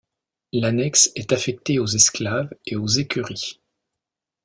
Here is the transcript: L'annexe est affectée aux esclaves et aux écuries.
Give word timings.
L'annexe 0.51 1.11
est 1.13 1.31
affectée 1.31 1.77
aux 1.77 1.85
esclaves 1.85 2.51
et 2.65 2.75
aux 2.75 2.87
écuries. 2.87 3.61